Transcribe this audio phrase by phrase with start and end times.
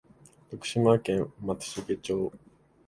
[0.49, 2.31] 徳島県松茂町